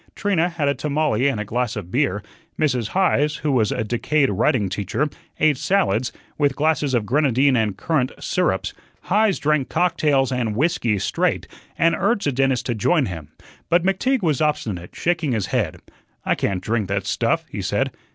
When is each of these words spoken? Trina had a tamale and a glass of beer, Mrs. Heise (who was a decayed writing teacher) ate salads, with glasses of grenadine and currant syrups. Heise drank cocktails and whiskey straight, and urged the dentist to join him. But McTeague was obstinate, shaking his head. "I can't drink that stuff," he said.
Trina 0.15 0.49
had 0.49 0.67
a 0.67 0.73
tamale 0.73 1.27
and 1.27 1.39
a 1.39 1.45
glass 1.45 1.75
of 1.75 1.91
beer, 1.91 2.23
Mrs. 2.59 2.87
Heise 2.87 3.35
(who 3.35 3.51
was 3.51 3.71
a 3.71 3.83
decayed 3.83 4.31
writing 4.31 4.67
teacher) 4.67 5.07
ate 5.39 5.57
salads, 5.59 6.11
with 6.39 6.55
glasses 6.55 6.95
of 6.95 7.05
grenadine 7.05 7.55
and 7.55 7.77
currant 7.77 8.11
syrups. 8.19 8.73
Heise 9.11 9.37
drank 9.37 9.69
cocktails 9.69 10.31
and 10.31 10.55
whiskey 10.55 10.97
straight, 10.97 11.47
and 11.77 11.93
urged 11.95 12.25
the 12.25 12.31
dentist 12.31 12.65
to 12.65 12.73
join 12.73 13.05
him. 13.05 13.27
But 13.69 13.83
McTeague 13.83 14.23
was 14.23 14.41
obstinate, 14.41 14.95
shaking 14.95 15.33
his 15.33 15.45
head. 15.53 15.79
"I 16.25 16.33
can't 16.33 16.63
drink 16.63 16.87
that 16.87 17.05
stuff," 17.05 17.45
he 17.51 17.61
said. 17.61 17.91